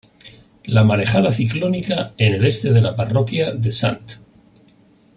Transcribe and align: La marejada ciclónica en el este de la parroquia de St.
La 0.63 0.83
marejada 0.83 1.31
ciclónica 1.31 2.13
en 2.17 2.33
el 2.33 2.43
este 2.47 2.71
de 2.71 2.81
la 2.81 2.95
parroquia 2.95 3.51
de 3.53 3.69
St. 3.69 4.15